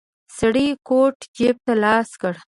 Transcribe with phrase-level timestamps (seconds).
[0.37, 2.33] سړی د کوټ جيب ته لاس کړ.